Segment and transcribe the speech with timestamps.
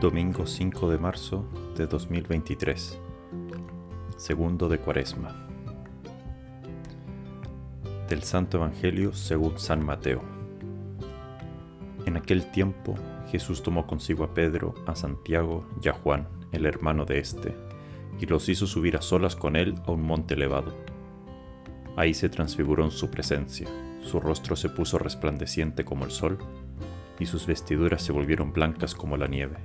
[0.00, 1.44] Domingo 5 de marzo
[1.76, 3.00] de 2023,
[4.16, 5.34] segundo de Cuaresma.
[8.08, 10.22] Del Santo Evangelio según San Mateo.
[12.06, 12.94] En aquel tiempo
[13.32, 17.56] Jesús tomó consigo a Pedro, a Santiago y a Juan, el hermano de éste,
[18.20, 20.76] y los hizo subir a solas con él a un monte elevado.
[21.96, 23.66] Ahí se transfiguró en su presencia,
[24.02, 26.38] su rostro se puso resplandeciente como el sol,
[27.18, 29.56] y sus vestiduras se volvieron blancas como la nieve.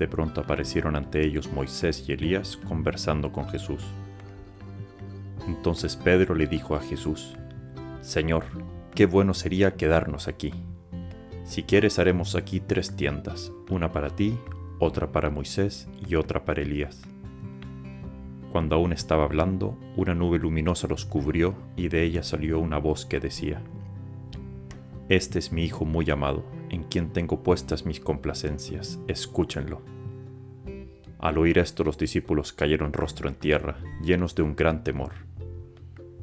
[0.00, 3.84] De pronto aparecieron ante ellos Moisés y Elías conversando con Jesús.
[5.46, 7.36] Entonces Pedro le dijo a Jesús,
[8.00, 8.44] Señor,
[8.94, 10.54] qué bueno sería quedarnos aquí.
[11.44, 14.38] Si quieres haremos aquí tres tiendas, una para ti,
[14.78, 17.02] otra para Moisés y otra para Elías.
[18.52, 23.04] Cuando aún estaba hablando, una nube luminosa los cubrió y de ella salió una voz
[23.04, 23.60] que decía,
[25.10, 29.82] Este es mi Hijo muy amado, en quien tengo puestas mis complacencias, escúchenlo.
[31.18, 35.12] Al oír esto los discípulos cayeron rostro en tierra, llenos de un gran temor.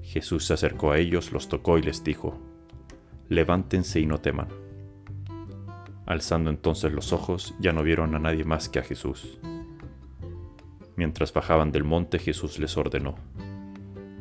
[0.02, 2.40] Jesús se acercó a ellos, los tocó y les dijo,
[3.30, 4.48] Levántense y no teman.
[6.06, 9.38] Alzando entonces los ojos, ya no vieron a nadie más que a Jesús.
[10.96, 13.16] Mientras bajaban del monte, Jesús les ordenó,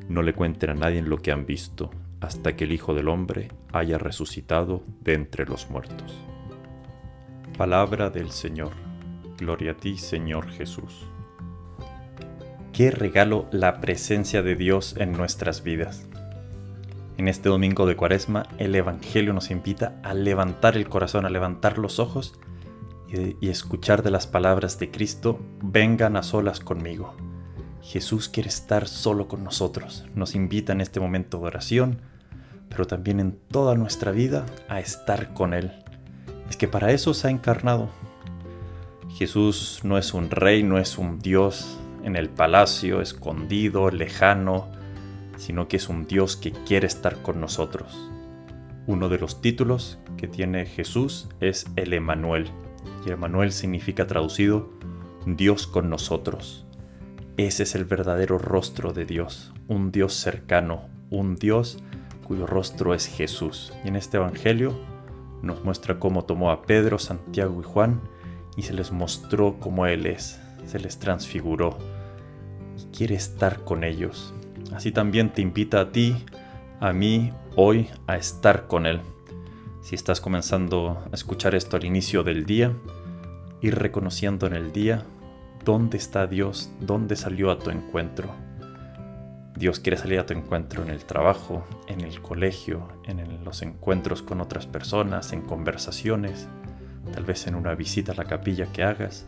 [0.09, 1.91] No le cuenten a nadie lo que han visto,
[2.27, 6.13] hasta que el Hijo del Hombre haya resucitado de entre los muertos.
[7.57, 8.73] Palabra del Señor.
[9.39, 11.07] Gloria a ti, Señor Jesús.
[12.73, 16.07] Qué regalo la presencia de Dios en nuestras vidas.
[17.17, 21.79] En este domingo de Cuaresma, el Evangelio nos invita a levantar el corazón, a levantar
[21.79, 22.39] los ojos
[23.41, 27.15] y, escuchar de las palabras de Cristo, vengan a solas conmigo.
[27.83, 32.03] Jesús quiere estar solo con nosotros, nos invita en este momento de oración,
[32.69, 35.73] pero también en toda nuestra vida a estar con Él.
[36.49, 37.89] Es que para eso se ha encarnado.
[39.17, 44.69] Jesús no es un rey, no es un Dios en el palacio, escondido, lejano,
[45.37, 48.11] sino que es un Dios que quiere estar con nosotros.
[48.87, 52.51] Uno de los títulos que tiene Jesús es el Emanuel,
[53.05, 54.71] y Emanuel significa traducido
[55.27, 56.65] Dios con nosotros.
[57.37, 61.79] Ese es el verdadero rostro de Dios, un Dios cercano, un Dios
[62.27, 63.73] cuyo rostro es Jesús.
[63.85, 64.77] Y en este Evangelio
[65.43, 68.01] nos muestra cómo tomó a Pedro, Santiago y Juan
[68.57, 71.79] y se les mostró cómo Él es, se les transfiguró
[72.77, 74.35] y quiere estar con ellos.
[74.75, 76.17] Así también te invita a ti,
[76.81, 79.01] a mí, hoy a estar con Él.
[79.83, 82.73] Si estás comenzando a escuchar esto al inicio del día,
[83.61, 85.05] ir reconociendo en el día
[85.65, 88.46] dónde está Dios, dónde salió a tu encuentro.
[89.57, 94.23] Dios quiere salir a tu encuentro en el trabajo, en el colegio, en los encuentros
[94.23, 96.47] con otras personas, en conversaciones,
[97.13, 99.27] tal vez en una visita a la capilla que hagas.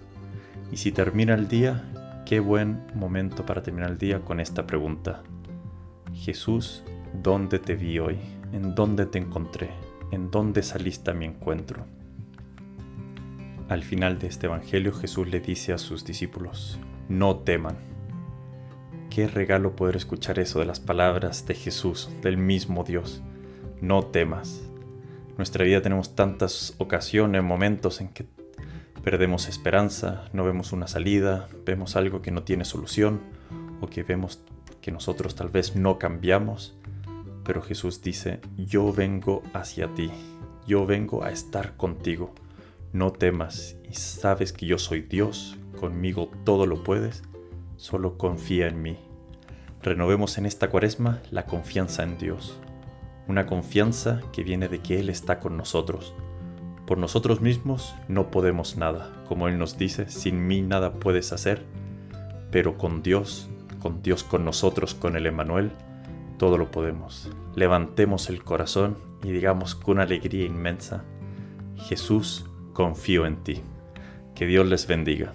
[0.70, 1.84] Y si termina el día,
[2.26, 5.22] qué buen momento para terminar el día con esta pregunta.
[6.14, 6.82] Jesús,
[7.22, 8.18] ¿dónde te vi hoy?
[8.52, 9.70] ¿En dónde te encontré?
[10.10, 11.84] en dónde saliste a mi encuentro.
[13.68, 16.78] Al final de este Evangelio Jesús le dice a sus discípulos,
[17.08, 17.76] no teman.
[19.10, 23.22] Qué regalo poder escuchar eso de las palabras de Jesús, del mismo Dios.
[23.80, 24.62] No temas.
[25.38, 28.26] Nuestra vida tenemos tantas ocasiones, momentos en que
[29.02, 33.20] perdemos esperanza, no vemos una salida, vemos algo que no tiene solución
[33.80, 34.40] o que vemos
[34.82, 36.76] que nosotros tal vez no cambiamos.
[37.44, 40.10] Pero Jesús dice, yo vengo hacia ti,
[40.66, 42.34] yo vengo a estar contigo,
[42.92, 43.76] no temas.
[43.88, 47.22] Y sabes que yo soy Dios, conmigo todo lo puedes,
[47.78, 48.98] solo confía en mí.
[49.82, 52.58] Renovemos en esta cuaresma la confianza en Dios,
[53.28, 56.12] una confianza que viene de que Él está con nosotros.
[56.86, 61.64] Por nosotros mismos no podemos nada, como Él nos dice, sin mí nada puedes hacer,
[62.50, 63.48] pero con Dios,
[63.80, 65.70] con Dios con nosotros, con el Emanuel,
[66.36, 67.30] todo lo podemos.
[67.54, 71.04] Levantemos el corazón y digamos con alegría inmensa,
[71.76, 73.62] Jesús, confío en ti.
[74.34, 75.32] Que Dios les bendiga.